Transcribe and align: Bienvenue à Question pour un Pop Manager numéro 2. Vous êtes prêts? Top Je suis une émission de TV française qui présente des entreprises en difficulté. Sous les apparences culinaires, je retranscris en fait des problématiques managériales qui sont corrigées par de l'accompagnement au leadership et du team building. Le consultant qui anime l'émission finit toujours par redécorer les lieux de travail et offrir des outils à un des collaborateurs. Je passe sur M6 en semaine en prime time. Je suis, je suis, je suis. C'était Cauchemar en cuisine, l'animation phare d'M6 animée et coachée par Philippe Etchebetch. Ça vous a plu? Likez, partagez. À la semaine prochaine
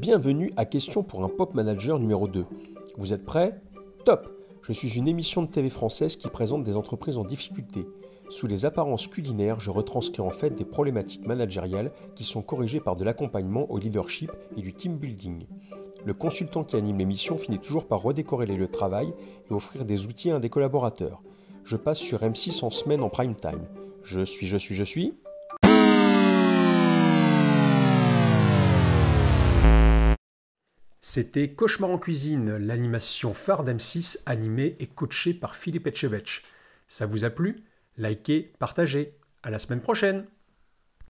Bienvenue 0.00 0.52
à 0.56 0.64
Question 0.64 1.02
pour 1.02 1.24
un 1.24 1.28
Pop 1.28 1.54
Manager 1.54 1.98
numéro 1.98 2.28
2. 2.28 2.46
Vous 2.98 3.12
êtes 3.12 3.24
prêts? 3.24 3.60
Top 4.04 4.28
Je 4.62 4.72
suis 4.72 4.96
une 4.96 5.08
émission 5.08 5.42
de 5.42 5.48
TV 5.48 5.68
française 5.70 6.14
qui 6.14 6.28
présente 6.28 6.62
des 6.62 6.76
entreprises 6.76 7.18
en 7.18 7.24
difficulté. 7.24 7.84
Sous 8.28 8.46
les 8.46 8.64
apparences 8.64 9.08
culinaires, 9.08 9.58
je 9.58 9.72
retranscris 9.72 10.22
en 10.22 10.30
fait 10.30 10.50
des 10.50 10.64
problématiques 10.64 11.26
managériales 11.26 11.90
qui 12.14 12.22
sont 12.22 12.42
corrigées 12.42 12.78
par 12.78 12.94
de 12.94 13.04
l'accompagnement 13.04 13.68
au 13.72 13.78
leadership 13.78 14.30
et 14.56 14.60
du 14.60 14.72
team 14.72 14.98
building. 14.98 15.46
Le 16.04 16.14
consultant 16.14 16.62
qui 16.62 16.76
anime 16.76 16.98
l'émission 16.98 17.36
finit 17.36 17.58
toujours 17.58 17.88
par 17.88 18.00
redécorer 18.00 18.46
les 18.46 18.54
lieux 18.54 18.68
de 18.68 18.72
travail 18.72 19.12
et 19.50 19.52
offrir 19.52 19.84
des 19.84 20.06
outils 20.06 20.30
à 20.30 20.36
un 20.36 20.40
des 20.40 20.48
collaborateurs. 20.48 21.22
Je 21.64 21.76
passe 21.76 21.98
sur 21.98 22.20
M6 22.20 22.64
en 22.64 22.70
semaine 22.70 23.02
en 23.02 23.08
prime 23.08 23.34
time. 23.34 23.66
Je 24.04 24.20
suis, 24.20 24.46
je 24.46 24.58
suis, 24.58 24.76
je 24.76 24.84
suis. 24.84 25.14
C'était 31.10 31.48
Cauchemar 31.48 31.88
en 31.88 31.96
cuisine, 31.96 32.58
l'animation 32.58 33.32
phare 33.32 33.64
d'M6 33.64 34.18
animée 34.26 34.76
et 34.78 34.86
coachée 34.86 35.32
par 35.32 35.56
Philippe 35.56 35.86
Etchebetch. 35.86 36.44
Ça 36.86 37.06
vous 37.06 37.24
a 37.24 37.30
plu? 37.30 37.64
Likez, 37.96 38.52
partagez. 38.58 39.14
À 39.42 39.48
la 39.48 39.58
semaine 39.58 39.80
prochaine 39.80 40.26